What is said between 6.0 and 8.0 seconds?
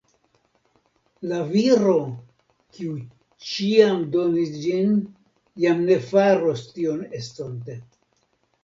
faros tion estonte.